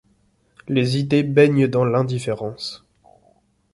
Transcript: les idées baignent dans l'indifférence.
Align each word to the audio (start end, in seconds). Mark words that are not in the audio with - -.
les 0.67 0.97
idées 0.97 1.21
baignent 1.21 1.67
dans 1.67 1.85
l'indifférence. 1.85 2.83